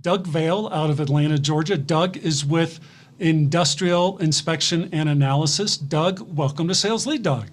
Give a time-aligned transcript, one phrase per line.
[0.00, 1.76] Doug Vale out of Atlanta, Georgia.
[1.76, 2.80] Doug is with
[3.18, 5.76] Industrial Inspection and Analysis.
[5.76, 7.48] Doug, welcome to Sales Lead Dog.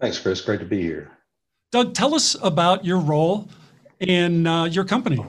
[0.00, 0.40] Thanks, Chris.
[0.40, 1.10] Great to be here.
[1.72, 3.48] Doug, tell us about your role
[4.00, 5.24] in uh, your company.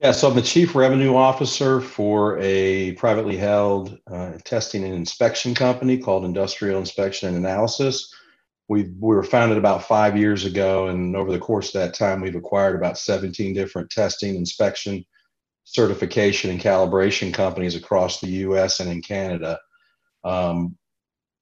[0.00, 5.54] Yeah, so I'm the Chief Revenue Officer for a privately held uh, testing and inspection
[5.56, 8.14] company called Industrial Inspection and Analysis.
[8.68, 12.20] We, we were founded about five years ago, and over the course of that time,
[12.20, 15.04] we've acquired about 17 different testing, inspection,
[15.70, 19.58] certification and calibration companies across the US and in Canada.
[20.24, 20.78] Um,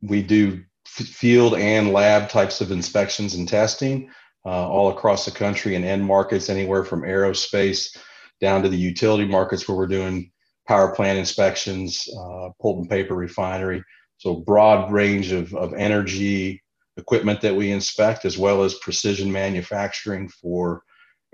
[0.03, 4.11] we do f- field and lab types of inspections and testing
[4.45, 7.97] uh, all across the country and end markets, anywhere from aerospace
[8.41, 10.31] down to the utility markets where we're doing
[10.67, 13.83] power plant inspections, uh, pulp and paper refinery.
[14.19, 16.63] So, broad range of, of energy
[16.97, 20.83] equipment that we inspect, as well as precision manufacturing for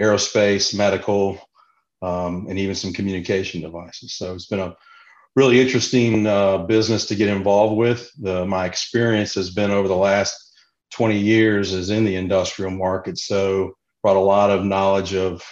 [0.01, 1.41] aerospace, medical,
[2.03, 4.15] um, and even some communication devices.
[4.15, 4.75] So it's been a
[5.37, 8.11] really interesting uh, business to get involved with.
[8.21, 10.53] The, my experience has been over the last
[10.93, 13.19] 20 years is in the industrial market.
[13.19, 13.73] So
[14.03, 15.43] brought a lot of knowledge of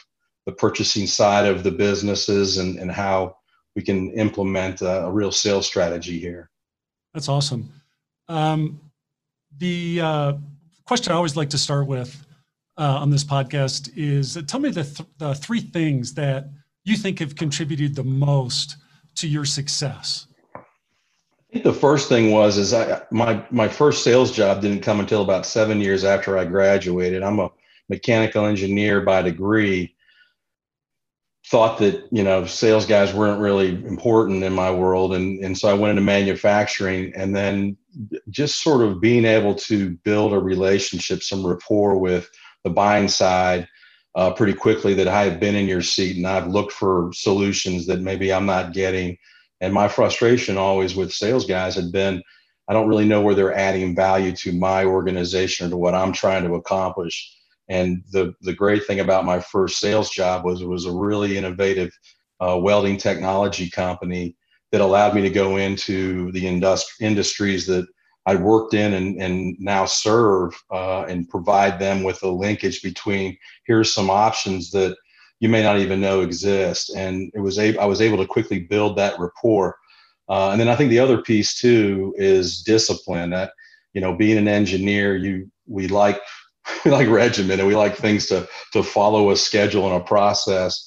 [0.45, 3.37] the purchasing side of the businesses and, and how
[3.77, 6.51] we can implement a, a real sales strategy here.
[7.15, 7.73] That's awesome.
[8.29, 8.81] Um,
[9.57, 10.33] the uh,
[10.85, 12.27] question I always like to start with
[12.81, 16.49] uh, on this podcast is uh, tell me the, th- the three things that
[16.85, 18.77] you think have contributed the most
[19.17, 20.27] to your success.
[20.57, 24.99] I think the first thing was is I my my first sales job didn't come
[24.99, 27.23] until about seven years after I graduated.
[27.23, 27.51] I'm a
[27.89, 29.95] mechanical engineer by degree.
[31.49, 35.69] Thought that you know sales guys weren't really important in my world, and and so
[35.69, 37.77] I went into manufacturing, and then
[38.31, 42.31] just sort of being able to build a relationship, some rapport with
[42.65, 43.69] the buying side
[44.15, 47.87] uh, pretty quickly that I have been in your seat and I've looked for solutions
[47.87, 49.17] that maybe I'm not getting.
[49.61, 52.23] And my frustration always with sales guys had been
[52.71, 56.13] I don't really know where they're adding value to my organization or to what I'm
[56.13, 57.37] trying to accomplish.
[57.69, 61.37] And the, the great thing about my first sales job was it was a really
[61.37, 61.91] innovative
[62.39, 64.37] uh, welding technology company
[64.71, 67.89] that allowed me to go into the industri- industries that
[68.27, 73.37] I worked in and, and now serve uh, and provide them with a linkage between
[73.65, 74.97] here's some options that
[75.41, 76.93] you may not even know exist.
[76.95, 79.77] And it was a, I was able to quickly build that rapport.
[80.29, 83.31] Uh, and then I think the other piece too is discipline.
[83.31, 83.53] That
[83.95, 86.21] you know, being an engineer, you we like
[86.85, 90.87] we like regimen and we like things to to follow a schedule and a process.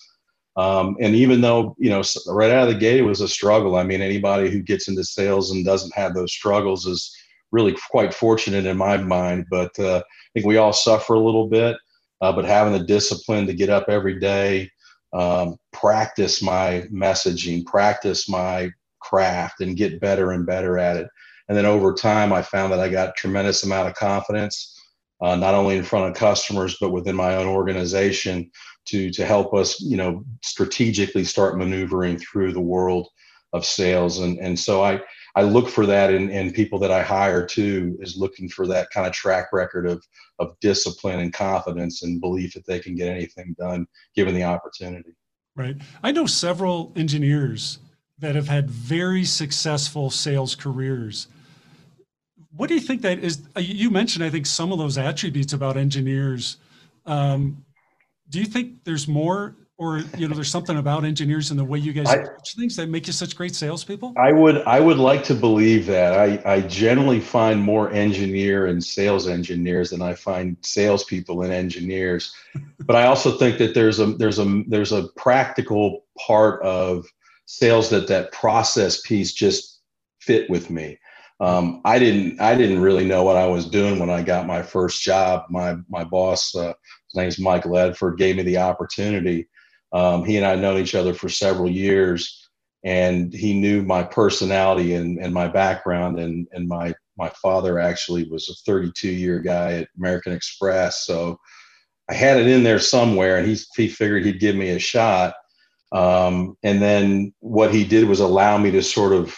[0.55, 3.75] Um, and even though you know right out of the gate it was a struggle.
[3.75, 7.13] I mean, anybody who gets into sales and doesn't have those struggles is
[7.53, 9.45] really quite fortunate in my mind.
[9.49, 11.77] But uh, I think we all suffer a little bit.
[12.19, 14.69] Uh, but having the discipline to get up every day,
[15.13, 21.07] um, practice my messaging, practice my craft, and get better and better at it.
[21.47, 24.73] And then over time, I found that I got tremendous amount of confidence,
[25.21, 28.49] uh, not only in front of customers but within my own organization
[28.85, 33.07] to to help us, you know, strategically start maneuvering through the world
[33.51, 34.19] of sales.
[34.19, 35.01] And and so I
[35.35, 38.91] I look for that in, in people that I hire too, is looking for that
[38.91, 40.05] kind of track record of,
[40.39, 45.15] of discipline and confidence and belief that they can get anything done given the opportunity.
[45.55, 45.75] Right.
[46.03, 47.79] I know several engineers
[48.19, 51.27] that have had very successful sales careers.
[52.55, 53.41] What do you think that is?
[53.55, 56.57] Uh, you mentioned, I think, some of those attributes about engineers.
[57.07, 57.65] Um,
[58.29, 61.77] do you think there's more or you know there's something about engineers and the way
[61.77, 64.13] you guys I, approach things that make you such great salespeople?
[64.17, 66.17] I would I would like to believe that.
[66.17, 72.33] I, I generally find more engineer and sales engineers than I find salespeople and engineers.
[72.79, 77.05] but I also think that there's a there's a there's a practical part of
[77.45, 79.81] sales that that process piece just
[80.21, 80.97] fit with me.
[81.39, 84.61] Um, I didn't I didn't really know what I was doing when I got my
[84.63, 85.43] first job.
[85.49, 86.73] My my boss, uh,
[87.07, 89.49] his name's Mike Ledford, gave me the opportunity
[89.93, 92.49] um, he and I had known each other for several years,
[92.83, 96.19] and he knew my personality and, and my background.
[96.19, 101.05] And, and my, my father actually was a 32 year guy at American Express.
[101.05, 101.39] So
[102.09, 105.35] I had it in there somewhere, and he, he figured he'd give me a shot.
[105.93, 109.37] Um, and then what he did was allow me to sort of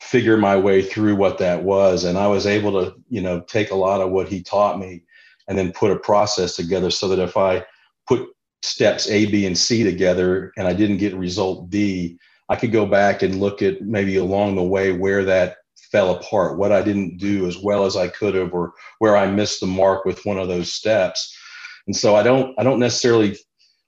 [0.00, 2.04] figure my way through what that was.
[2.04, 5.04] And I was able to, you know, take a lot of what he taught me
[5.46, 7.64] and then put a process together so that if I
[8.08, 8.26] put
[8.62, 12.18] steps A, B, and C together and I didn't get result D,
[12.48, 15.56] I could go back and look at maybe along the way where that
[15.90, 19.26] fell apart, what I didn't do as well as I could have, or where I
[19.26, 21.36] missed the mark with one of those steps.
[21.86, 23.36] And so I don't I don't necessarily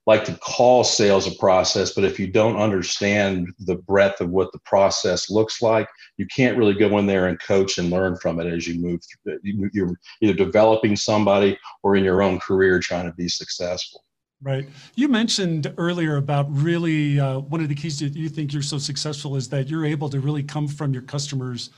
[0.06, 4.50] like to call sales a process, but if you don't understand the breadth of what
[4.50, 8.40] the process looks like, you can't really go in there and coach and learn from
[8.40, 9.38] it as you move through.
[9.72, 14.02] You're either developing somebody or in your own career trying to be successful.
[14.42, 14.68] Right.
[14.96, 18.76] You mentioned earlier about really uh, one of the keys that you think you're so
[18.76, 21.70] successful is that you're able to really come from your customers'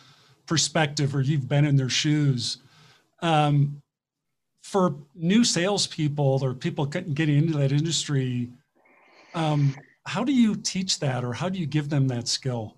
[0.46, 2.58] perspective or you've been in their shoes.
[3.20, 3.82] Um,
[4.62, 8.50] for new salespeople or people getting into that industry,
[9.34, 9.76] um,
[10.06, 12.76] how do you teach that or how do you give them that skill?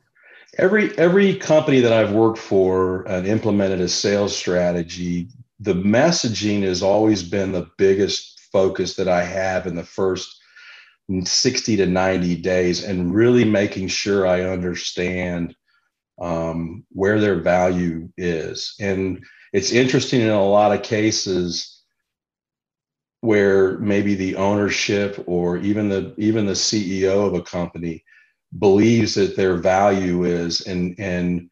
[0.59, 5.29] Every every company that I've worked for and implemented a sales strategy,
[5.61, 10.41] the messaging has always been the biggest focus that I have in the first
[11.23, 15.55] 60 to 90 days and really making sure I understand
[16.19, 18.75] um, where their value is.
[18.81, 19.23] And
[19.53, 21.83] it's interesting in a lot of cases
[23.21, 28.03] where maybe the ownership or even the even the CEO of a company
[28.59, 31.51] believes that their value is and and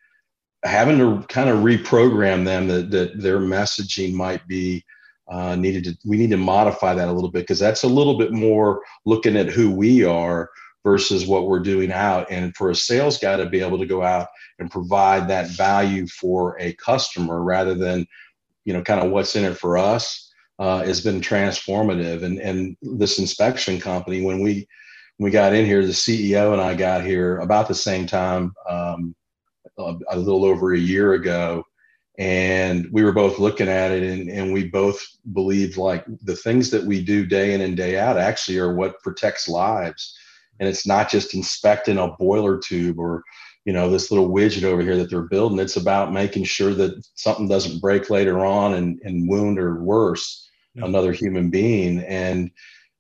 [0.65, 4.83] having to kind of reprogram them that that their messaging might be
[5.29, 8.19] uh, needed to we need to modify that a little bit because that's a little
[8.19, 10.51] bit more looking at who we are
[10.85, 14.03] versus what we're doing out and for a sales guy to be able to go
[14.03, 14.29] out
[14.59, 18.07] and provide that value for a customer rather than
[18.65, 20.25] you know kind of what's in it for us
[20.59, 22.23] uh, has been transformative.
[22.23, 24.69] And and this inspection company, when we
[25.17, 28.53] when we got in here, the CEO and I got here about the same time,
[28.69, 29.15] um,
[29.79, 31.65] a, a, little over a year ago,
[32.19, 36.71] and we were both looking at it, and and we both believed like the things
[36.71, 40.17] that we do day in and day out actually are what protects lives,
[40.61, 43.25] and it's not just inspecting a boiler tube or
[43.65, 45.59] you know this little widget over here that they're building.
[45.59, 50.49] It's about making sure that something doesn't break later on and, and wound or worse
[50.75, 50.85] yeah.
[50.85, 52.01] another human being.
[52.01, 52.51] And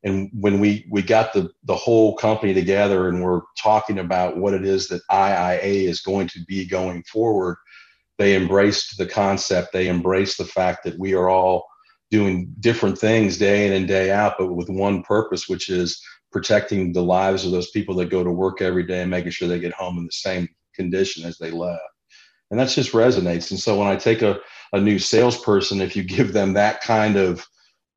[0.02, 4.54] and when we we got the the whole company together and we're talking about what
[4.54, 7.56] it is that IIA is going to be going forward
[8.18, 11.66] they embraced the concept they embraced the fact that we are all
[12.10, 16.00] doing different things day in and day out but with one purpose which is
[16.30, 19.48] protecting the lives of those people that go to work every day and making sure
[19.48, 21.82] they get home in the same condition as they left
[22.50, 24.38] and that just resonates and so when i take a,
[24.72, 27.46] a new salesperson if you give them that kind of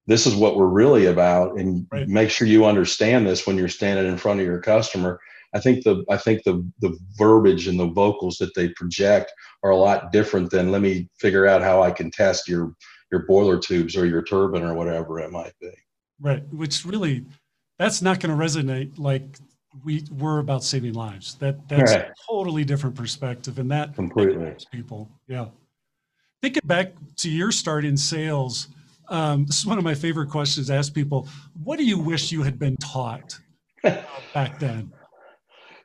[0.08, 2.08] this is what we're really about and right.
[2.08, 5.20] make sure you understand this when you're standing in front of your customer
[5.58, 9.32] i think the i think the the verbiage and the vocals that they project
[9.64, 12.74] are a lot different than let me figure out how i can test your
[13.12, 15.72] your boiler tubes or your turbine or whatever it might be
[16.22, 17.26] right which really
[17.80, 19.38] that's not going to resonate like
[19.84, 22.06] we we're about saving lives that that's right.
[22.06, 25.48] a totally different perspective and that completely people yeah
[26.42, 28.70] thinking back to your start in sales
[29.10, 31.28] um, this is one of my favorite questions to ask people.
[31.64, 33.40] What do you wish you had been taught
[34.34, 34.92] back then?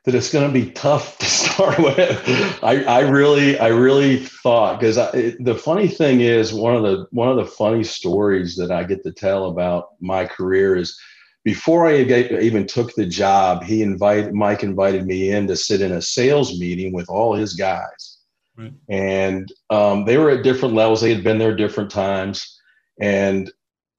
[0.05, 2.63] That it's going to be tough to start with.
[2.63, 7.29] I, I really, I really thought because the funny thing is one of the one
[7.29, 10.99] of the funny stories that I get to tell about my career is
[11.45, 15.91] before I even took the job, he invited Mike invited me in to sit in
[15.93, 18.19] a sales meeting with all his guys,
[18.57, 18.73] right.
[18.89, 21.01] and um, they were at different levels.
[21.01, 22.59] They had been there different times
[22.99, 23.51] and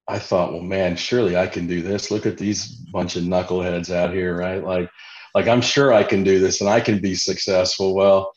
[0.06, 2.10] I thought, well, man, surely I can do this.
[2.10, 4.62] Look at these bunch of knuckleheads out here, right?
[4.62, 4.90] Like,
[5.34, 7.94] like I'm sure I can do this and I can be successful.
[7.94, 8.32] Well,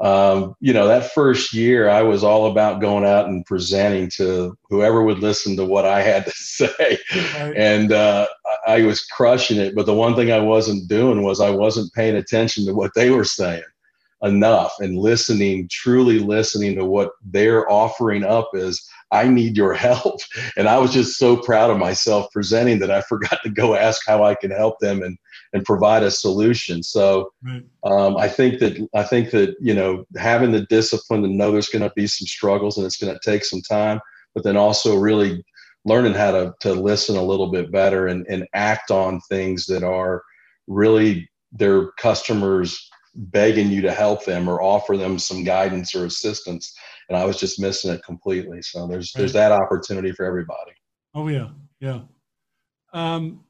[0.00, 4.56] um, you know, that first year I was all about going out and presenting to
[4.68, 6.98] whoever would listen to what I had to say.
[7.14, 7.56] Right.
[7.56, 8.26] And uh,
[8.66, 9.74] I was crushing it.
[9.74, 13.10] But the one thing I wasn't doing was I wasn't paying attention to what they
[13.10, 13.62] were saying
[14.22, 20.20] enough and listening, truly listening to what they're offering up is I need your help.
[20.56, 24.02] And I was just so proud of myself presenting that I forgot to go ask
[24.06, 25.16] how I can help them and
[25.52, 26.82] and provide a solution.
[26.82, 27.62] So right.
[27.84, 31.68] um, I think that I think that you know having the discipline to know there's
[31.68, 34.00] going to be some struggles and it's going to take some time,
[34.34, 35.44] but then also really
[35.84, 39.82] learning how to to listen a little bit better and and act on things that
[39.82, 40.22] are
[40.66, 46.74] really their customers begging you to help them or offer them some guidance or assistance
[47.12, 48.62] and I was just missing it completely.
[48.62, 49.20] So there's right.
[49.20, 50.72] there's that opportunity for everybody.
[51.14, 51.50] Oh yeah,
[51.80, 52.00] yeah.
[52.92, 53.44] Um,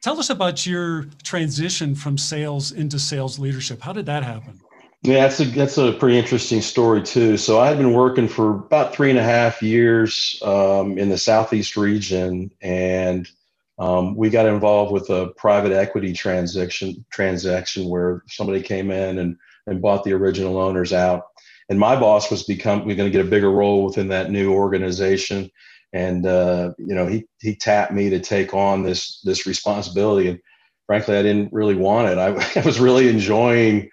[0.00, 3.82] Tell us about your transition from sales into sales leadership.
[3.82, 4.60] How did that happen?
[5.02, 7.36] Yeah, that's a that's a pretty interesting story too.
[7.36, 11.18] So I had been working for about three and a half years um, in the
[11.18, 13.28] southeast region, and
[13.78, 19.36] um, we got involved with a private equity transaction transaction where somebody came in and
[19.66, 21.24] and bought the original owners out.
[21.68, 24.52] And my boss was become we're going to get a bigger role within that new
[24.52, 25.50] organization,
[25.92, 30.28] and uh, you know he he tapped me to take on this this responsibility.
[30.28, 30.40] And
[30.86, 32.18] frankly, I didn't really want it.
[32.18, 32.28] I,
[32.60, 33.90] I was really enjoying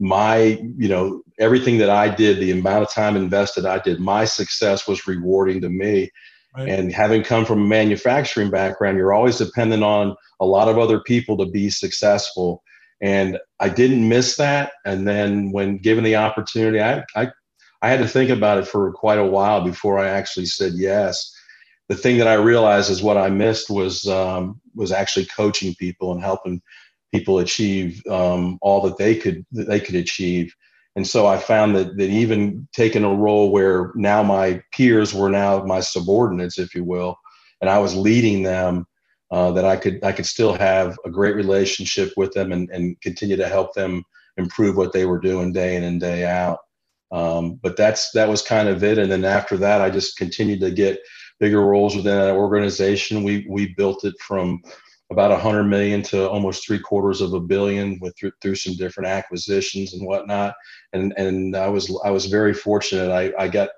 [0.00, 4.24] my you know everything that i did the amount of time invested i did my
[4.24, 6.08] success was rewarding to me
[6.56, 6.68] right.
[6.68, 11.00] and having come from a manufacturing background you're always dependent on a lot of other
[11.00, 12.62] people to be successful
[13.00, 17.28] and i didn't miss that and then when given the opportunity i i,
[17.82, 21.34] I had to think about it for quite a while before i actually said yes
[21.88, 26.12] the thing that i realized is what i missed was um, was actually coaching people
[26.12, 26.60] and helping
[27.12, 30.54] people achieve um, all that they could that they could achieve.
[30.96, 35.30] And so I found that that even taking a role where now my peers were
[35.30, 37.16] now my subordinates, if you will,
[37.60, 38.86] and I was leading them,
[39.30, 43.00] uh, that I could I could still have a great relationship with them and, and
[43.00, 44.04] continue to help them
[44.36, 46.60] improve what they were doing day in and day out.
[47.10, 48.98] Um, but that's that was kind of it.
[48.98, 51.00] And then after that, I just continued to get
[51.40, 53.22] bigger roles within that organization.
[53.22, 54.62] We we built it from
[55.10, 59.08] about 100 million to almost three quarters of a billion with through, through some different
[59.08, 60.54] acquisitions and whatnot.
[60.92, 63.10] And and I was I was very fortunate.
[63.10, 63.70] I, I got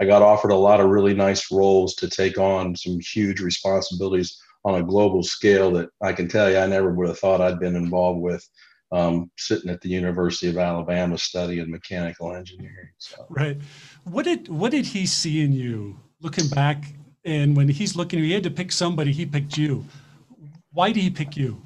[0.00, 4.40] I got offered a lot of really nice roles to take on some huge responsibilities
[4.68, 7.60] on a global scale that I can tell you I never would have thought I'd
[7.60, 8.46] been involved with.
[8.90, 12.88] Um, sitting at the University of Alabama studying mechanical engineering.
[12.96, 13.26] So.
[13.28, 13.58] Right.
[14.04, 16.94] What did what did he see in you looking back?
[17.22, 19.12] And when he's looking, he had to pick somebody.
[19.12, 19.84] He picked you
[20.72, 21.60] why did he pick you?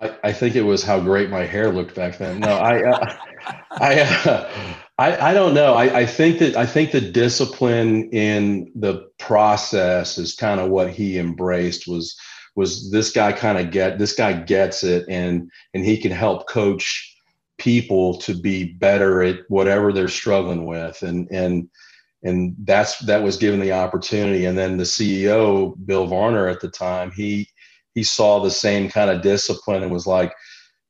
[0.00, 2.40] I, I think it was how great my hair looked back then.
[2.40, 3.16] No, I, uh,
[3.70, 4.52] I, uh,
[4.98, 5.72] I, I don't know.
[5.74, 10.90] I, I think that I think the discipline in the process is kind of what
[10.90, 11.88] he embraced.
[11.88, 12.16] Was
[12.58, 16.48] was this guy kind of get this guy gets it and and he can help
[16.48, 17.14] coach
[17.56, 21.00] people to be better at whatever they're struggling with.
[21.02, 21.70] And and
[22.24, 24.44] and that's that was given the opportunity.
[24.44, 27.48] And then the ceo bill varner at the time he
[27.94, 30.32] he saw the same kind of discipline and was like,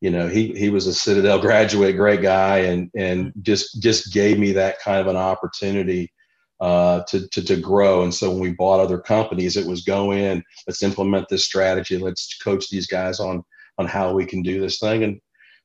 [0.00, 3.42] you know, he he was a Citadel graduate, great guy, and and mm-hmm.
[3.42, 6.10] just just gave me that kind of an opportunity
[6.60, 8.02] uh, to, to to grow.
[8.02, 11.98] And so when we bought other companies, it was go in, let's implement this strategy,
[11.98, 13.44] let's coach these guys on
[13.78, 15.04] on how we can do this thing.
[15.04, 15.20] And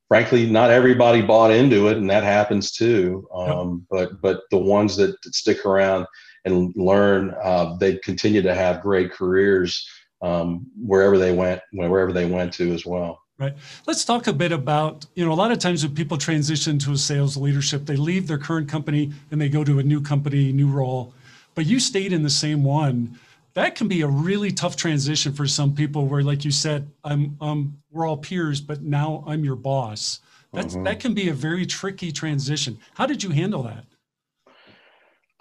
[0.08, 3.28] frankly, not everybody bought into it, and that happens too.
[3.34, 6.06] Um, But but the ones that, that stick around
[6.46, 9.88] and learn, uh, they continue to have great careers
[10.22, 13.23] um, wherever they went, wherever they went to as well.
[13.40, 13.56] Right.
[13.88, 16.92] Let's talk a bit about, you know, a lot of times when people transition to
[16.92, 20.52] a sales leadership, they leave their current company and they go to a new company,
[20.52, 21.13] new role,
[21.56, 23.20] but you stayed in the same one.
[23.56, 27.36] That can be a really tough transition for some people where, like you said, I'm,
[27.42, 30.22] um, we're all peers, but now I'm your boss.
[30.54, 30.84] That's, mm-hmm.
[30.84, 32.78] that can be a very tricky transition.
[32.94, 33.86] How did you handle that?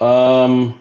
[0.05, 0.81] Um,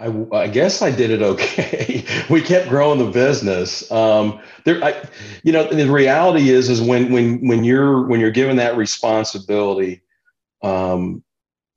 [0.00, 2.04] I, I, guess I did it okay.
[2.30, 3.90] we kept growing the business.
[3.90, 5.02] Um, there, I,
[5.42, 10.02] you know, the reality is, is when when when you're when you're given that responsibility,
[10.62, 11.24] um,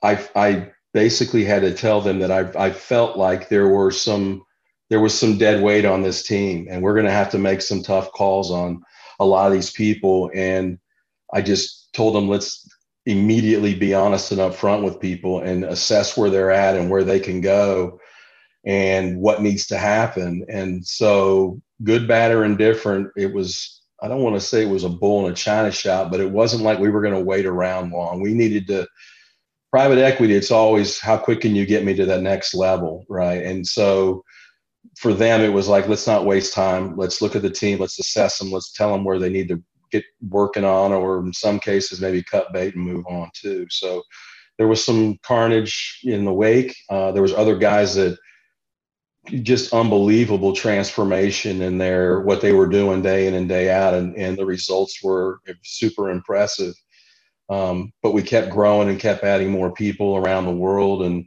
[0.03, 4.43] I I basically had to tell them that I I felt like there were some
[4.91, 7.61] there was some dead weight on this team, and we're going to have to make
[7.61, 8.83] some tough calls on
[9.19, 10.29] a lot of these people.
[10.35, 10.77] And
[11.33, 12.67] I just told them, let's
[13.07, 17.19] immediately be honest and upfront with people and assess where they're at and where they
[17.19, 17.99] can go
[18.65, 20.45] and what needs to happen.
[20.49, 24.83] And so, good, bad, or indifferent, it was, I don't want to say it was
[24.83, 27.45] a bull in a china shop, but it wasn't like we were going to wait
[27.45, 28.21] around long.
[28.21, 28.87] We needed to,
[29.71, 33.43] private equity, it's always how quick can you get me to that next level, right?
[33.43, 34.23] And so,
[34.97, 36.97] for them, it was like, let's not waste time.
[36.97, 37.79] Let's look at the team.
[37.79, 38.51] Let's assess them.
[38.51, 42.23] Let's tell them where they need to get working on, or in some cases, maybe
[42.23, 43.65] cut bait and move on too.
[43.69, 44.03] So
[44.57, 46.75] there was some carnage in the wake.
[46.89, 48.17] Uh, there was other guys that
[49.43, 54.15] just unbelievable transformation in their what they were doing day in and day out, and,
[54.15, 56.73] and the results were super impressive.
[57.49, 61.25] Um, but we kept growing and kept adding more people around the world, and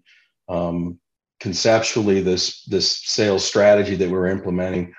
[0.48, 0.98] um,
[1.40, 4.94] conceptually, this this sales strategy that we we're implementing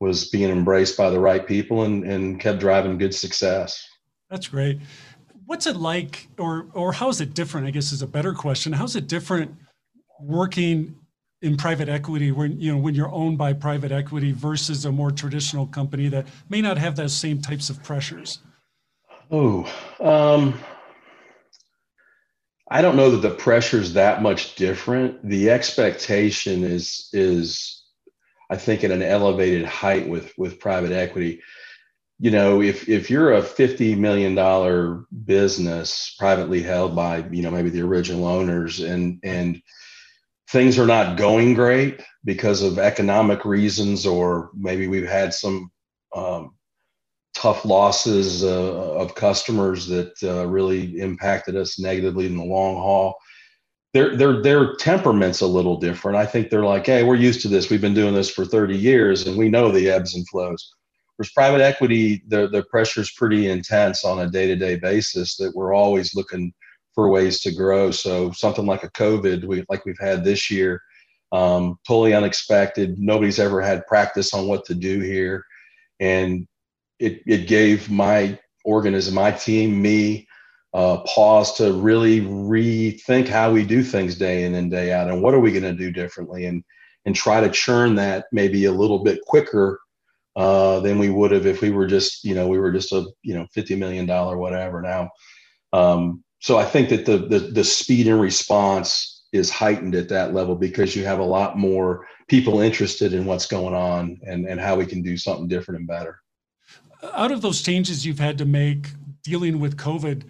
[0.00, 3.82] was being embraced by the right people and, and kept driving good success.
[4.28, 4.78] That's great.
[5.46, 7.66] What's it like, or or how is it different?
[7.66, 8.72] I guess is a better question.
[8.72, 9.54] How's it different
[10.20, 10.96] working
[11.46, 15.10] in private equity when you know when you're owned by private equity versus a more
[15.10, 18.40] traditional company that may not have those same types of pressures?
[19.30, 19.64] Oh,
[20.00, 20.58] um,
[22.68, 25.26] I don't know that the pressure is that much different.
[25.26, 27.84] The expectation is is
[28.50, 31.42] I think at an elevated height with with private equity.
[32.18, 37.50] You know, if if you're a fifty million dollar business privately held by you know
[37.50, 39.62] maybe the original owners and and
[40.50, 45.70] things are not going great because of economic reasons or maybe we've had some
[46.14, 46.54] um,
[47.34, 53.14] tough losses uh, of customers that uh, really impacted us negatively in the long haul.
[53.92, 56.16] Their, their, their temperament's a little different.
[56.16, 57.70] I think they're like, hey, we're used to this.
[57.70, 60.74] We've been doing this for 30 years and we know the ebbs and flows.
[61.16, 65.36] Whereas private equity, the, the pressure is pretty intense on a day to day basis
[65.36, 66.52] that we're always looking
[66.96, 67.92] for ways to grow.
[67.92, 70.82] So something like a COVID, we, like we've had this year,
[71.30, 72.98] um, totally unexpected.
[72.98, 75.44] Nobody's ever had practice on what to do here.
[76.00, 76.48] And
[76.98, 80.26] it, it gave my organism, my team, me,
[80.74, 85.22] uh, pause to really rethink how we do things day in and day out, and
[85.22, 86.62] what are we going to do differently, and
[87.06, 89.80] and try to churn that maybe a little bit quicker
[90.34, 93.06] uh, than we would have if we were just you know we were just a
[93.22, 95.08] you know fifty million dollar whatever now.
[95.72, 100.32] Um, so I think that the, the the speed and response is heightened at that
[100.34, 104.60] level because you have a lot more people interested in what's going on and and
[104.60, 106.20] how we can do something different and better
[107.14, 108.88] out of those changes you've had to make
[109.22, 110.22] dealing with COVID,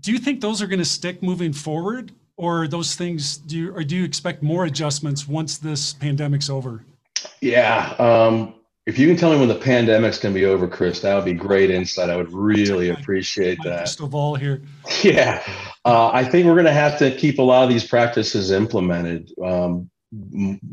[0.00, 3.74] do you think those are going to stick moving forward, or those things do you
[3.74, 6.84] or do you expect more adjustments once this pandemic's over?
[7.40, 8.54] Yeah, um,
[8.86, 11.24] if you can tell me when the pandemic's going to be over, Chris, that would
[11.24, 12.10] be great insight.
[12.10, 13.78] I would really appreciate that.
[13.78, 14.62] Crystal ball here.
[15.02, 15.42] Yeah,
[15.84, 19.30] uh, I think we're going to have to keep a lot of these practices implemented
[19.42, 19.88] um,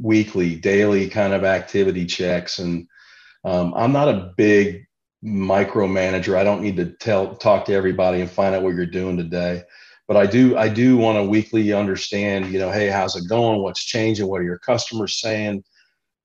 [0.01, 2.87] weekly, daily kind of activity checks, and
[3.43, 4.85] um, I'm not a big
[5.23, 6.35] micromanager.
[6.35, 9.63] I don't need to tell talk to everybody and find out what you're doing today.
[10.07, 13.61] But I do I do want to weekly understand, you know, hey, how's it going?
[13.61, 14.27] What's changing?
[14.27, 15.63] What are your customers saying?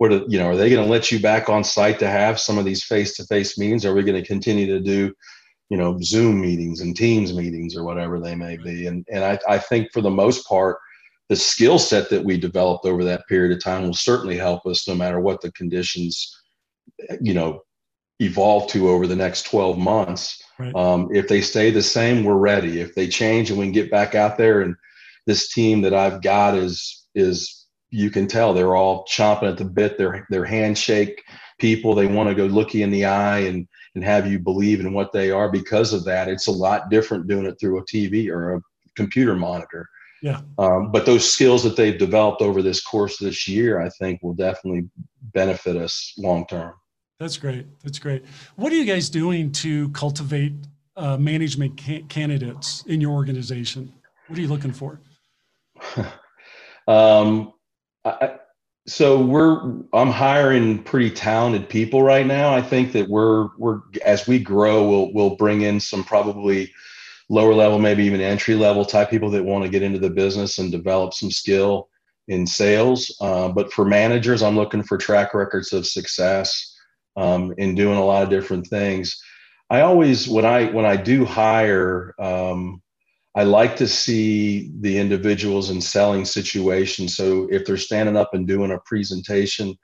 [0.04, 2.38] What are, you know, are they going to let you back on site to have
[2.38, 3.86] some of these face-to-face meetings?
[3.86, 5.14] Are we going to continue to do,
[5.70, 8.86] you know, Zoom meetings and Teams meetings or whatever they may be?
[8.86, 10.76] And and I, I think for the most part,
[11.30, 14.86] the skill set that we developed over that period of time will certainly help us
[14.86, 16.38] no matter what the conditions
[17.22, 17.62] you know
[18.20, 20.38] evolve to over the next 12 months.
[20.58, 20.74] Right.
[20.74, 22.82] Um, if they stay the same, we're ready.
[22.82, 24.76] If they change and we can get back out there and
[25.26, 27.63] this team that I've got is is
[27.94, 29.96] you can tell they're all chomping at the bit.
[29.96, 31.22] They're they're handshake
[31.58, 31.94] people.
[31.94, 34.92] They want to go look you in the eye and and have you believe in
[34.92, 36.28] what they are because of that.
[36.28, 38.62] It's a lot different doing it through a TV or a
[38.96, 39.88] computer monitor.
[40.22, 40.40] Yeah.
[40.58, 44.34] Um, but those skills that they've developed over this course this year, I think, will
[44.34, 44.88] definitely
[45.32, 46.74] benefit us long term.
[47.20, 47.66] That's great.
[47.84, 48.24] That's great.
[48.56, 50.54] What are you guys doing to cultivate
[50.96, 53.92] uh, management ca- candidates in your organization?
[54.26, 55.00] What are you looking for?
[56.88, 57.52] um,
[58.86, 59.60] So we're
[59.94, 62.54] I'm hiring pretty talented people right now.
[62.54, 66.70] I think that we're we're as we grow, we'll we'll bring in some probably
[67.30, 70.58] lower level, maybe even entry level type people that want to get into the business
[70.58, 71.88] and develop some skill
[72.28, 73.16] in sales.
[73.20, 76.76] Uh, but for managers, I'm looking for track records of success
[77.16, 79.18] um, in doing a lot of different things.
[79.70, 82.82] I always when I when I do hire, um,
[83.34, 87.16] I like to see the individuals in selling situations.
[87.16, 89.76] So if they're standing up and doing a presentation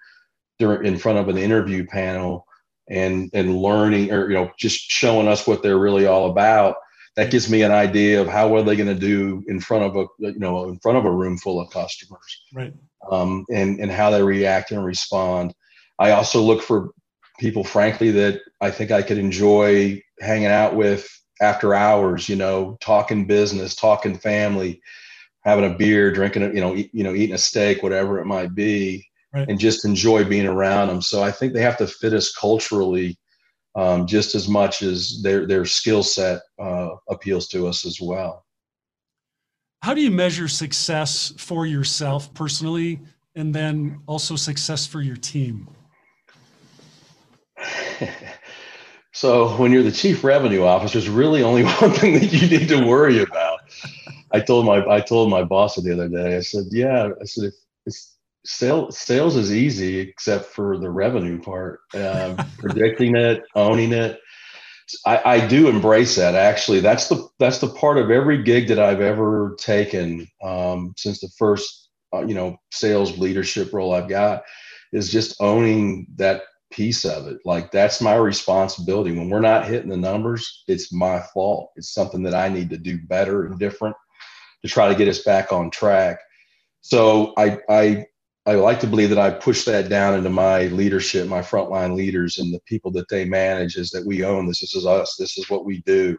[0.60, 2.46] in front of an interview panel
[2.88, 6.76] and and learning or you know just showing us what they're really all about,
[7.16, 9.96] that gives me an idea of how are they going to do in front of
[9.96, 12.72] a you know in front of a room full of customers, right?
[13.10, 15.54] Um, and and how they react and respond.
[15.98, 16.90] I also look for
[17.38, 21.08] people, frankly, that I think I could enjoy hanging out with
[21.40, 22.28] after hours.
[22.28, 24.80] You know, talking business, talking family,
[25.42, 28.54] having a beer, drinking, you know, eat, you know, eating a steak, whatever it might
[28.54, 29.48] be, right.
[29.48, 31.02] and just enjoy being around them.
[31.02, 33.18] So I think they have to fit us culturally
[33.74, 38.44] um, just as much as their their skill set uh, appeals to us as well.
[39.82, 43.00] How do you measure success for yourself personally,
[43.34, 45.68] and then also success for your team?
[49.12, 52.68] so when you're the chief revenue officer, there's really only one thing that you need
[52.68, 53.60] to worry about.
[54.32, 56.36] I told my I told my boss the other day.
[56.36, 57.54] I said, "Yeah." I said, "If
[57.86, 64.20] it's sales sales is easy except for the revenue part, um, predicting it, owning it."
[65.06, 66.34] I, I do embrace that.
[66.34, 71.20] Actually, that's the that's the part of every gig that I've ever taken um, since
[71.20, 74.42] the first uh, you know sales leadership role I've got
[74.92, 77.38] is just owning that piece of it.
[77.44, 79.12] Like that's my responsibility.
[79.12, 81.70] When we're not hitting the numbers, it's my fault.
[81.76, 83.96] It's something that I need to do better and different
[84.62, 86.18] to try to get us back on track.
[86.80, 88.06] So I I
[88.46, 92.38] I like to believe that I push that down into my leadership, my frontline leaders,
[92.38, 94.60] and the people that they manage is that we own this.
[94.60, 95.16] This is us.
[95.18, 96.16] This is what we do.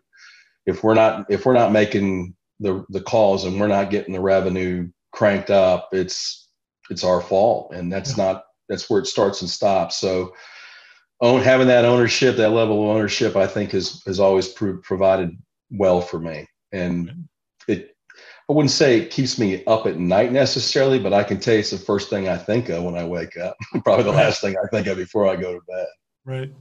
[0.66, 4.22] If we're not if we're not making the the calls and we're not getting the
[4.22, 6.50] revenue cranked up, it's
[6.90, 9.98] it's our fault, and that's not that's where it starts and stops.
[9.98, 10.34] So,
[11.20, 15.38] own having that ownership, that level of ownership, I think has has always proved provided
[15.70, 17.72] well for me, and mm-hmm.
[17.72, 17.96] it.
[18.50, 21.62] I wouldn't say it keeps me up at night necessarily, but I can tell you
[21.62, 23.56] it's the first thing I think of when I wake up.
[23.86, 25.88] Probably the last thing I think of before I go to bed.
[26.26, 26.52] Right.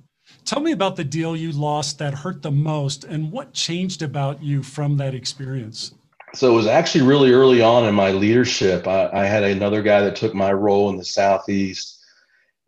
[0.45, 4.41] Tell me about the deal you lost that hurt the most and what changed about
[4.41, 5.93] you from that experience.
[6.33, 8.87] So it was actually really early on in my leadership.
[8.87, 12.00] I, I had another guy that took my role in the Southeast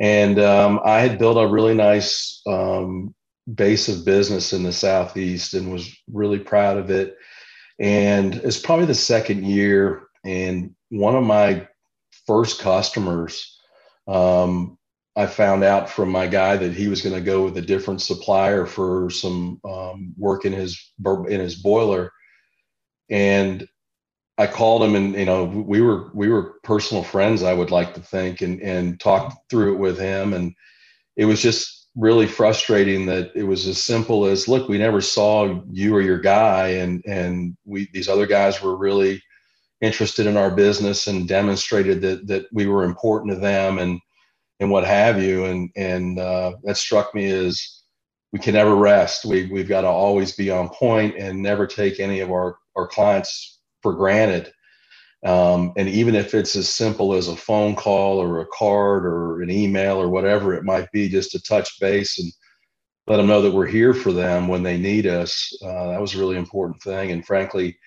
[0.03, 3.15] and um, I had built a really nice um,
[3.55, 7.17] base of business in the Southeast and was really proud of it.
[7.79, 10.09] And it's probably the second year.
[10.25, 11.69] And one of my
[12.27, 13.61] first customers,
[14.09, 14.77] um,
[15.15, 18.03] I found out from my guy that he was going to go with a different
[18.03, 20.93] supplier for some um, work in his
[21.29, 22.11] in his boiler,
[23.09, 23.69] and
[24.39, 27.95] I called him and you know we were we were personal friends I would like
[27.95, 30.33] to think and and talked through it with him.
[30.33, 30.55] And
[31.17, 35.63] it was just really frustrating that it was as simple as look we never saw
[35.71, 39.23] you or your guy and and we these other guys were really
[39.83, 44.01] interested in our business and demonstrated that that we were important to them and
[44.63, 45.45] and what have you.
[45.45, 47.83] And and uh, that struck me as
[48.33, 49.25] we can never rest.
[49.25, 52.87] We we've got to always be on point and never take any of our our
[52.87, 54.53] clients for granted.
[55.25, 59.41] Um, and even if it's as simple as a phone call or a card or
[59.41, 62.33] an email or whatever it might be, just to touch base and
[63.07, 65.53] let them know that we're here for them when they need us.
[65.65, 67.13] Uh, that was a really important thing.
[67.13, 67.79] And frankly,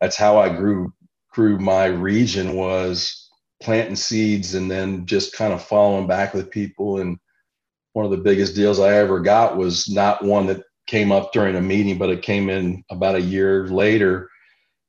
[0.00, 0.92] that's how I grew
[1.30, 3.30] grew my region was
[3.62, 6.98] planting seeds and then just kind of following back with people.
[7.00, 7.16] And
[7.94, 11.56] one of the biggest deals I ever got was not one that came up during
[11.56, 14.28] a meeting, but it came in about a year later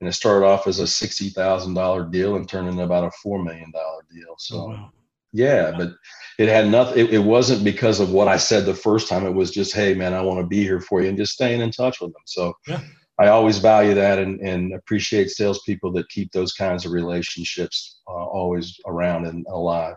[0.04, 3.12] and it started off as a sixty thousand dollar deal and turned into about a
[3.24, 4.36] four million dollar deal.
[4.38, 4.92] So, oh, wow.
[5.32, 5.94] yeah, but
[6.38, 7.06] it had nothing.
[7.06, 9.26] It, it, wasn't because of what I said the first time.
[9.26, 11.62] It was just, hey, man, I want to be here for you, and just staying
[11.62, 12.22] in touch with them.
[12.26, 12.82] So, yeah.
[13.18, 18.12] I always value that and, and appreciate salespeople that keep those kinds of relationships uh,
[18.12, 19.96] always around and alive.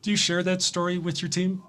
[0.00, 1.62] Do you share that story with your team?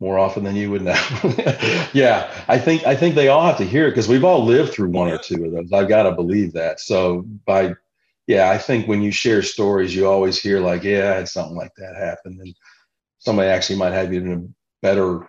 [0.00, 0.92] More often than you would know.
[1.92, 4.72] yeah, I think I think they all have to hear it because we've all lived
[4.72, 5.72] through one or two of those.
[5.72, 6.80] I've got to believe that.
[6.80, 7.74] So by
[8.26, 11.56] yeah, I think when you share stories, you always hear like, yeah, I had something
[11.56, 12.54] like that happen, and
[13.18, 14.48] somebody actually might have even a
[14.82, 15.28] better,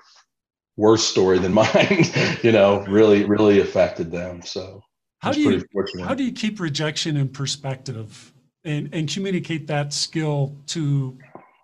[0.78, 2.06] worse story than mine.
[2.44, 4.42] you know, really really affected them.
[4.42, 4.82] So
[5.20, 5.64] how do you
[6.04, 8.34] how do you keep rejection in perspective
[8.64, 11.18] and and communicate that skill to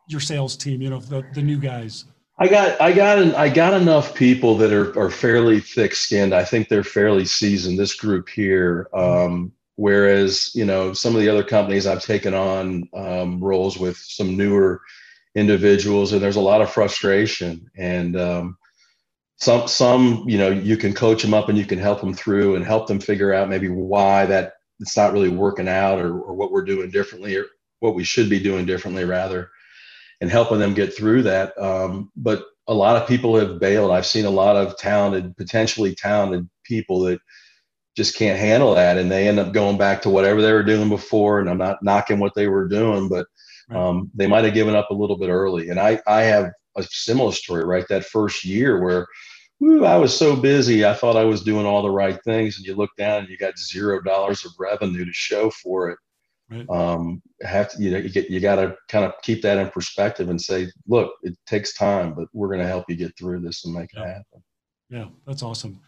[0.08, 0.82] your sales team?
[0.82, 2.06] You know, the the new guys.
[2.40, 6.34] I got I got an, I got enough people that are are fairly thick skinned.
[6.34, 7.80] I think they're fairly seasoned.
[7.80, 12.88] This group here, um, whereas you know some of the other companies I've taken on
[12.94, 14.82] um, roles with some newer
[15.34, 18.58] individuals, and there's a lot of frustration and um,
[19.38, 22.56] some some you know you can coach them up and you can help them through
[22.56, 26.36] and help them figure out maybe why that it's not really working out or, or
[26.36, 27.46] what we're doing differently or
[27.80, 29.50] what we should be doing differently rather
[30.22, 31.58] and helping them get through that.
[31.58, 33.92] Um, but a lot of people have bailed.
[33.92, 37.20] I've seen a lot of talented, potentially talented people that
[37.96, 40.90] just can't handle that, and they end up going back to whatever they were doing
[40.90, 41.40] before.
[41.40, 43.28] And I'm not knocking what they were doing, but
[43.72, 45.70] um, they might have given up a little bit early.
[45.70, 47.86] And I, I have a similar story, right?
[47.90, 49.08] That first year where
[49.60, 52.66] whew, I was so busy, I thought I was doing all the right things, and
[52.66, 55.98] you look down and you got zero dollars of revenue to show for it.
[56.50, 56.70] Right.
[56.70, 59.70] Um, have to, you know, you, get, you got to kind of keep that in
[59.70, 63.42] perspective and say, look, it takes time, but we're going to help you get through
[63.42, 64.04] this and make yeah.
[64.04, 64.44] it happen.
[64.90, 65.80] Yeah, that's awesome.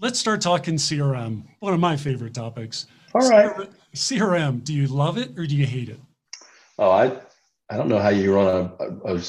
[0.00, 2.86] Let's start talking CRM, one of my favorite topics.
[3.14, 3.70] All right.
[3.94, 6.00] CRM, do you love it or do you hate it?
[6.78, 7.18] Oh, I,
[7.70, 9.22] I don't know how you run a, a, a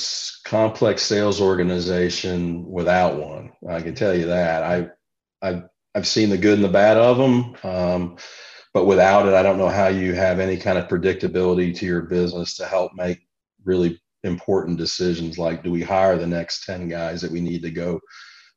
[0.44, 3.52] complex sales organization without one.
[3.70, 4.64] I can tell you that.
[4.64, 4.90] I,
[5.42, 5.64] I've,
[5.96, 7.56] I've seen the good and the bad of them.
[7.64, 8.18] Um,
[8.78, 12.04] but without it, I don't know how you have any kind of predictability to your
[12.04, 13.28] business to help make
[13.66, 17.72] really important decisions like do we hire the next 10 guys that we need to
[17.72, 18.00] go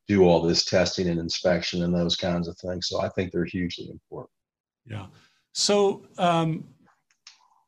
[0.09, 2.87] do all this testing and inspection and those kinds of things.
[2.87, 4.31] So I think they're hugely important.
[4.85, 5.07] Yeah.
[5.53, 6.65] So um,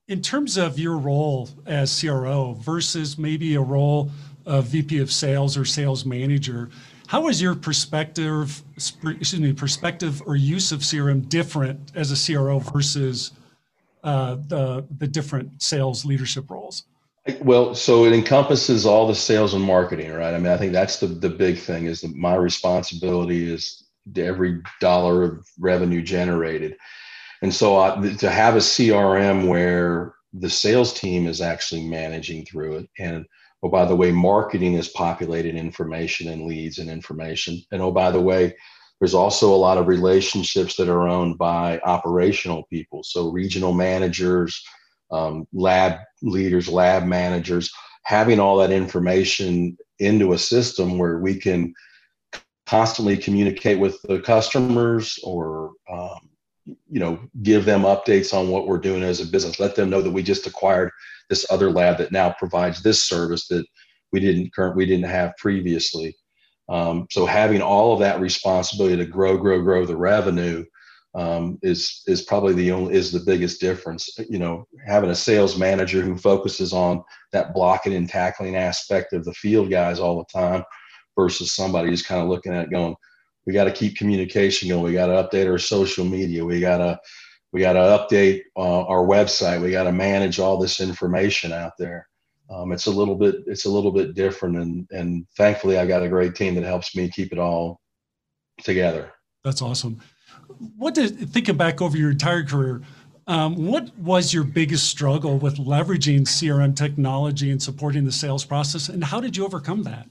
[0.09, 4.11] in terms of your role as CRO versus maybe a role
[4.45, 6.69] of VP of sales or sales manager,
[7.13, 12.59] how is your perspective, excuse me, perspective or use of CRM different as a CRO
[12.59, 13.33] versus
[14.03, 16.85] uh, the the different sales leadership roles?
[17.43, 20.33] Well, so it encompasses all the sales and marketing, right?
[20.33, 23.85] I mean, I think that's the the big thing is that my responsibility is
[24.17, 26.79] every dollar of revenue generated.
[27.43, 32.77] And so I, to have a CRM where the sales team is actually managing through
[32.77, 33.27] it and
[33.63, 37.61] oh by the way marketing is populated information and leads and information.
[37.71, 38.55] And oh by the way
[39.01, 43.03] there's also a lot of relationships that are owned by operational people.
[43.03, 44.63] So regional managers
[45.11, 47.71] um, lab leaders lab managers
[48.05, 51.73] having all that information into a system where we can
[52.67, 56.31] constantly communicate with the customers or um,
[56.65, 60.01] you know give them updates on what we're doing as a business let them know
[60.01, 60.91] that we just acquired
[61.29, 63.65] this other lab that now provides this service that
[64.13, 66.15] we didn't current we didn't have previously.
[66.69, 70.65] Um, so having all of that responsibility to grow grow grow the revenue
[71.15, 74.09] um, is is probably the only is the biggest difference.
[74.29, 79.25] You know having a sales manager who focuses on that blocking and tackling aspect of
[79.25, 80.63] the field guys all the time
[81.19, 82.95] versus somebody who's kind of looking at it going
[83.47, 84.83] we got to keep communication going.
[84.83, 86.45] We got to update our social media.
[86.45, 87.01] We got to
[87.53, 89.61] we got to update uh, our website.
[89.61, 92.09] We got to manage all this information out there.
[92.51, 96.03] Um, it's a little bit it's a little bit different, and and thankfully I got
[96.03, 97.81] a great team that helps me keep it all
[98.63, 99.13] together.
[99.45, 100.01] That's awesome.
[100.77, 102.83] What did thinking back over your entire career?
[103.27, 108.89] Um, what was your biggest struggle with leveraging CRM technology and supporting the sales process,
[108.89, 110.09] and how did you overcome that?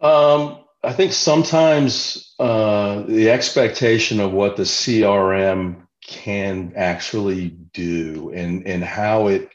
[0.00, 8.64] Um, I think sometimes uh, the expectation of what the CRM can actually do and,
[8.68, 9.50] and how it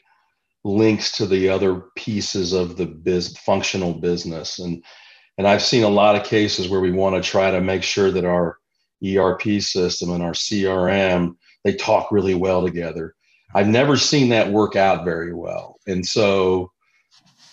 [0.62, 4.58] links to the other pieces of the biz, functional business.
[4.58, 4.84] And,
[5.38, 8.10] and I've seen a lot of cases where we want to try to make sure
[8.10, 8.58] that our
[9.02, 13.14] ERP system and our CRM, they talk really well together.
[13.54, 15.80] I've never seen that work out very well.
[15.86, 16.72] And so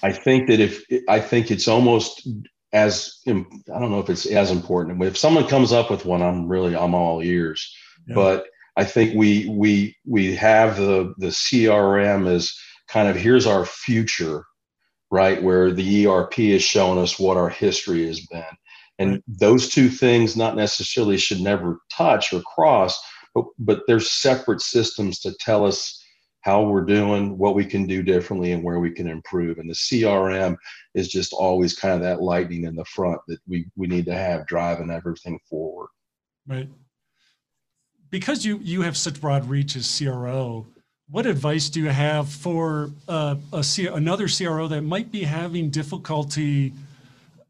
[0.03, 2.27] I think that if I think it's almost
[2.73, 3.31] as I
[3.79, 5.01] don't know if it's as important.
[5.03, 7.75] If someone comes up with one, I'm really I'm all ears.
[8.07, 8.15] Yeah.
[8.15, 8.45] But
[8.77, 12.53] I think we we we have the the CRM as
[12.87, 14.45] kind of here's our future,
[15.11, 15.41] right?
[15.41, 18.43] Where the ERP is showing us what our history has been,
[18.99, 19.23] and right.
[19.27, 22.99] those two things not necessarily should never touch or cross,
[23.33, 25.98] but but they're separate systems to tell us
[26.41, 29.57] how we're doing, what we can do differently, and where we can improve.
[29.57, 30.55] And the CRM
[30.93, 34.15] is just always kind of that lightning in the front that we we need to
[34.15, 35.89] have driving everything forward.
[36.47, 36.69] Right.
[38.09, 40.65] Because you you have such broad reach as CRO,
[41.09, 45.69] what advice do you have for uh, a C- another CRO that might be having
[45.69, 46.73] difficulty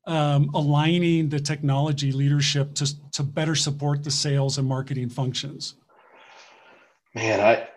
[0.08, 5.76] um, aligning the technology leadership to to better support the sales and marketing functions?
[7.14, 7.68] Man, I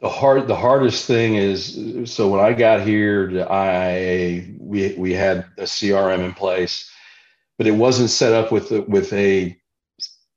[0.00, 5.12] the hard, the hardest thing is so when I got here to IIA, we we
[5.12, 6.90] had a CRM in place,
[7.56, 9.58] but it wasn't set up with with a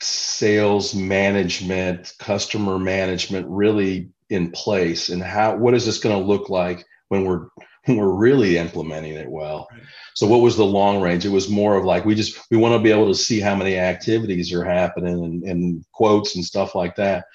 [0.02, 5.10] sales management, customer management really in place.
[5.10, 7.48] And how what is this going to look like when we're
[7.86, 9.68] when we're really implementing it well?
[9.72, 9.84] Right.
[10.16, 11.24] So what was the long range?
[11.24, 13.56] It was more of like we just we want to be able to see how
[13.56, 17.26] many activities are happening and, and quotes and stuff like that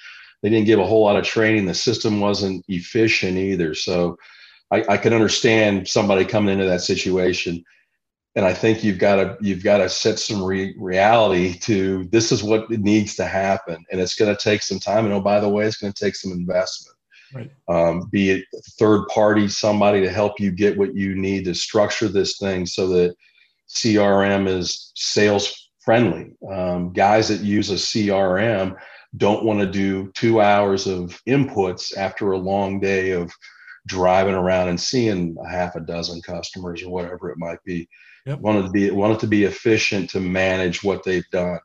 [0.47, 1.67] they didn't give a whole lot of training.
[1.67, 3.75] The system wasn't efficient either.
[3.75, 4.17] So
[4.71, 7.65] I, I can understand somebody coming into that situation.
[8.37, 12.31] And I think you've got to you've got to set some re- reality to this
[12.31, 15.05] is what needs to happen, and it's going to take some time.
[15.05, 16.97] And oh, by the way, it's going to take some investment.
[17.35, 17.51] Right.
[17.67, 18.45] Um, be it
[18.79, 22.87] third party, somebody to help you get what you need to structure this thing so
[22.91, 23.17] that
[23.69, 26.37] CRM is sales friendly.
[26.49, 28.77] Um, guys that use a CRM
[29.17, 33.33] don't want to do two hours of inputs after a long day of
[33.87, 37.89] driving around and seeing a half a dozen customers or whatever it might be.
[38.27, 38.41] Yep.
[38.41, 41.61] Wanted to be wanted to be efficient to manage what they've done.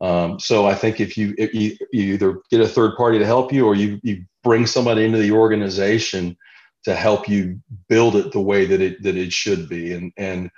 [0.00, 3.26] Um, so I think if you, if you, you either get a third party to
[3.26, 6.36] help you or you you bring somebody into the organization
[6.84, 10.50] to help you build it the way that it that it should be and and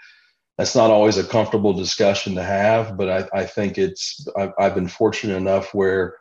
[0.58, 4.74] that's not always a comfortable discussion to have, but I, I think it's I've, I've,
[4.74, 6.16] been fortunate enough where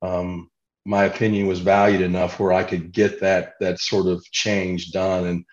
[0.00, 0.50] um,
[0.86, 5.26] my opinion was valued enough where I could get that that sort of change done.
[5.26, 5.44] And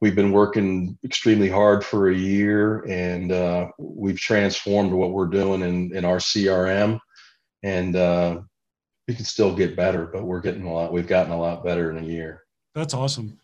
[0.00, 5.60] we've been working extremely hard for a year, and uh, we've transformed what we're doing
[5.60, 6.98] in in our CRM,
[7.62, 8.40] and uh,
[9.06, 10.92] we can still get better, but we're getting a lot.
[10.92, 12.42] We've gotten a lot better in a year.
[12.74, 13.38] That's awesome.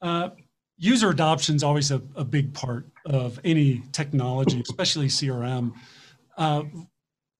[0.00, 0.30] Uh,
[0.78, 5.72] user adoption is always a, a, big part of any technology, especially CRM.
[6.36, 6.62] Uh,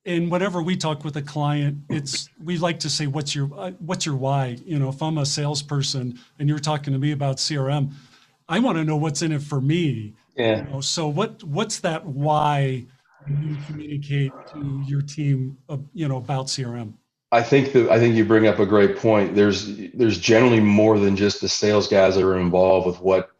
[0.04, 3.70] and whenever we talk with a client, it's we like to say, "What's your uh,
[3.78, 7.36] what's your why?" You know, if I'm a salesperson and you're talking to me about
[7.36, 7.92] CRM,
[8.48, 10.14] I want to know what's in it for me.
[10.36, 10.64] Yeah.
[10.64, 12.84] You know, so what what's that why
[13.28, 16.94] you communicate to your team, uh, you know, about CRM?
[17.30, 19.34] I think that I think you bring up a great point.
[19.34, 23.31] There's there's generally more than just the sales guys that are involved with what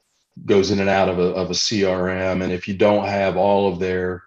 [0.45, 3.73] goes in and out of a of a CRM, and if you don't have all
[3.73, 4.23] of their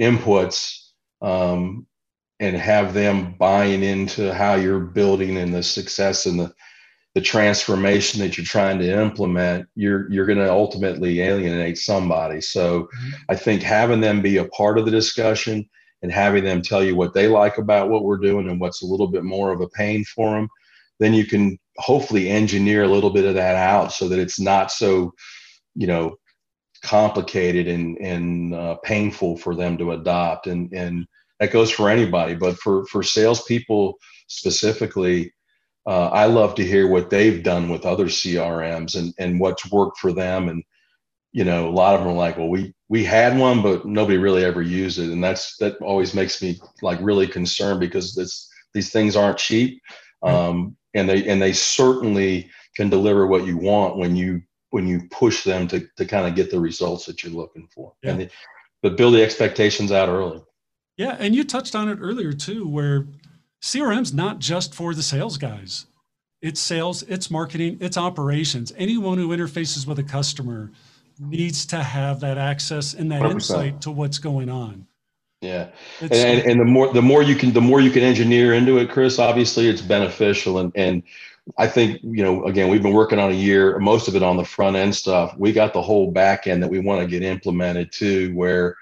[0.00, 1.86] inputs um,
[2.40, 6.52] and have them buying into how you're building and the success and the
[7.14, 12.40] the transformation that you're trying to implement, you're you're going to ultimately alienate somebody.
[12.40, 13.10] So, mm-hmm.
[13.28, 15.68] I think having them be a part of the discussion
[16.02, 18.86] and having them tell you what they like about what we're doing and what's a
[18.86, 20.48] little bit more of a pain for them,
[20.98, 24.70] then you can hopefully engineer a little bit of that out so that it's not
[24.70, 25.12] so,
[25.74, 26.16] you know,
[26.84, 30.46] complicated and and uh, painful for them to adopt.
[30.46, 31.06] And and
[31.40, 35.32] that goes for anybody, but for for salespeople specifically.
[35.84, 39.98] Uh, I love to hear what they've done with other CRMs and, and what's worked
[39.98, 40.62] for them and
[41.32, 44.18] you know, a lot of them are like, well, we we had one, but nobody
[44.18, 48.48] really ever used it, and that's that always makes me like really concerned because this
[48.74, 49.80] these things aren't cheap,
[50.22, 55.02] um, and they and they certainly can deliver what you want when you when you
[55.10, 58.10] push them to to kind of get the results that you're looking for, yeah.
[58.10, 58.30] and they,
[58.82, 60.42] but build the expectations out early.
[60.96, 63.06] Yeah, and you touched on it earlier too, where
[63.62, 65.86] CRM's not just for the sales guys.
[66.40, 68.72] It's sales, it's marketing, it's operations.
[68.76, 70.72] Anyone who interfaces with a customer
[71.20, 73.32] needs to have that access and that 100%.
[73.32, 74.86] insight to what's going on.
[75.42, 75.68] Yeah,
[76.00, 78.78] and, and, and the more the more you can the more you can engineer into
[78.78, 79.18] it, Chris.
[79.18, 81.02] Obviously, it's beneficial, and and
[81.58, 84.36] I think you know again we've been working on a year, most of it on
[84.36, 85.34] the front end stuff.
[85.36, 88.76] We got the whole back end that we want to get implemented too, where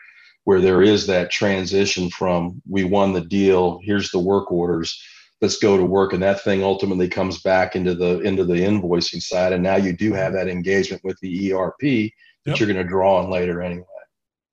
[0.44, 5.02] where there is that transition from we won the deal, here's the work orders,
[5.40, 9.22] let's go to work, and that thing ultimately comes back into the into the invoicing
[9.22, 12.12] side, and now you do have that engagement with the ERP that
[12.46, 12.58] yep.
[12.58, 13.84] you're going to draw on later anyway.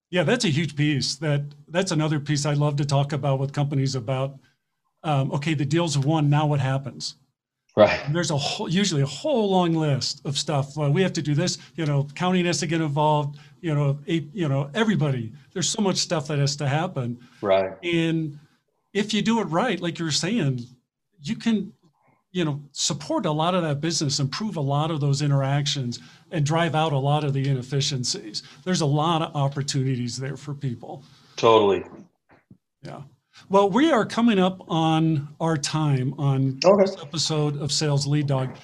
[0.09, 1.15] Yeah, that's a huge piece.
[1.15, 4.39] That that's another piece I love to talk about with companies about.
[5.03, 6.29] Um, okay, the deals won.
[6.29, 7.15] Now what happens?
[7.77, 8.03] Right.
[8.05, 10.75] And there's a whole, usually a whole long list of stuff.
[10.75, 11.59] Well, we have to do this.
[11.75, 13.37] You know, county has to get involved.
[13.61, 15.31] You know, a, you know, everybody.
[15.53, 17.19] There's so much stuff that has to happen.
[17.39, 17.73] Right.
[17.83, 18.39] And
[18.93, 20.61] if you do it right, like you're saying,
[21.21, 21.71] you can
[22.31, 25.99] you know support a lot of that business improve a lot of those interactions
[26.31, 30.53] and drive out a lot of the inefficiencies there's a lot of opportunities there for
[30.53, 31.03] people
[31.37, 31.83] totally
[32.83, 33.01] yeah
[33.49, 36.83] well we are coming up on our time on okay.
[36.83, 38.55] this episode of sales lead dog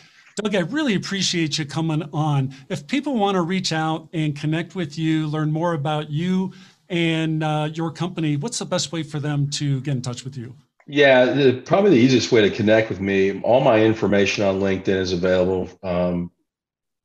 [0.41, 4.75] doug i really appreciate you coming on if people want to reach out and connect
[4.75, 6.51] with you learn more about you
[6.89, 10.37] and uh, your company what's the best way for them to get in touch with
[10.37, 10.55] you
[10.85, 13.39] yeah, the, probably the easiest way to connect with me.
[13.41, 15.69] All my information on LinkedIn is available.
[15.81, 16.31] Um,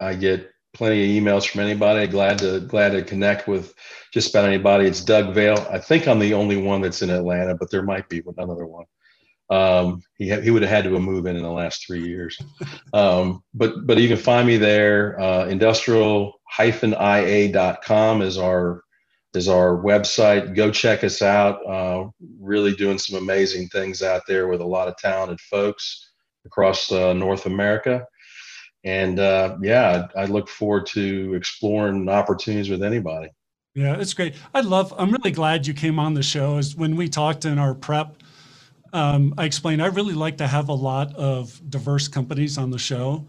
[0.00, 2.06] I get plenty of emails from anybody.
[2.06, 3.74] Glad to glad to connect with
[4.14, 4.86] just about anybody.
[4.86, 5.66] It's Doug Vale.
[5.70, 8.86] I think I'm the only one that's in Atlanta, but there might be another one.
[9.50, 12.38] Um, he ha- he would have had to move in in the last three years.
[12.94, 15.20] Um, but but you can find me there.
[15.20, 18.82] Uh, industrial-ia.com is our
[19.34, 20.54] is our website.
[20.54, 21.66] Go check us out.
[21.66, 22.08] Uh,
[22.40, 26.10] really doing some amazing things out there with a lot of talented folks
[26.46, 28.06] across uh, North America.
[28.84, 33.28] And uh, yeah, I, look forward to exploring opportunities with anybody.
[33.74, 34.34] Yeah, it's great.
[34.54, 34.94] I love.
[34.96, 36.58] I'm really glad you came on the show.
[36.58, 38.22] As when we talked in our prep,
[38.92, 42.78] um, I explained I really like to have a lot of diverse companies on the
[42.78, 43.26] show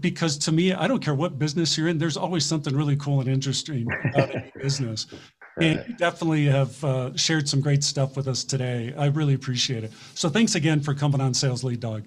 [0.00, 3.20] because to me, I don't care what business you're in, there's always something really cool
[3.20, 5.06] and interesting about any business.
[5.60, 8.94] And you definitely have uh, shared some great stuff with us today.
[8.96, 9.92] I really appreciate it.
[10.14, 12.04] So thanks again for coming on Sales Lead Dog.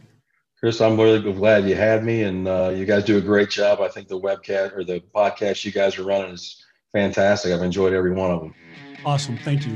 [0.62, 3.82] Chris, I'm really glad you had me, and uh, you guys do a great job.
[3.82, 7.52] I think the webcast or the podcast you guys are running is fantastic.
[7.52, 8.54] I've enjoyed every one of them.
[9.04, 9.38] Awesome.
[9.38, 9.76] Thank you.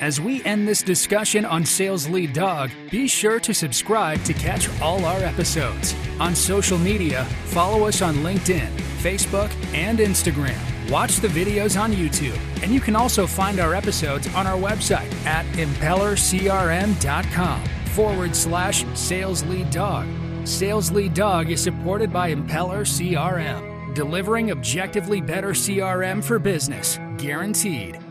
[0.00, 4.70] As we end this discussion on Sales Lead Dog, be sure to subscribe to catch
[4.80, 5.94] all our episodes.
[6.18, 8.70] On social media, follow us on LinkedIn,
[9.02, 10.58] Facebook, and Instagram.
[10.90, 15.12] Watch the videos on YouTube, and you can also find our episodes on our website
[15.26, 20.06] at impellercrm.com forward slash sales lead dog.
[20.44, 28.01] Sales Lead Dog is supported by Impeller CRM, delivering objectively better CRM for business, guaranteed.